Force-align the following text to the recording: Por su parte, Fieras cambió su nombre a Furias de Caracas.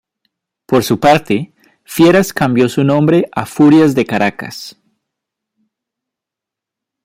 Por 0.65 0.83
su 0.83 0.99
parte, 0.99 1.53
Fieras 1.83 2.33
cambió 2.33 2.67
su 2.69 2.83
nombre 2.83 3.29
a 3.33 3.45
Furias 3.45 3.93
de 3.93 4.07
Caracas. 4.07 4.75